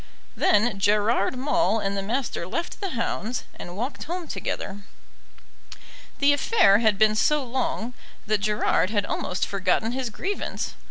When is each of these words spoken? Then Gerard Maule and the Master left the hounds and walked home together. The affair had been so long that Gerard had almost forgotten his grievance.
Then 0.35 0.79
Gerard 0.79 1.37
Maule 1.37 1.77
and 1.79 1.95
the 1.95 2.01
Master 2.01 2.47
left 2.47 2.81
the 2.81 2.89
hounds 2.97 3.43
and 3.59 3.77
walked 3.77 4.05
home 4.05 4.27
together. 4.27 4.81
The 6.17 6.33
affair 6.33 6.79
had 6.79 6.97
been 6.97 7.13
so 7.15 7.43
long 7.43 7.93
that 8.25 8.39
Gerard 8.41 8.89
had 8.89 9.05
almost 9.05 9.45
forgotten 9.45 9.91
his 9.91 10.09
grievance. 10.09 10.73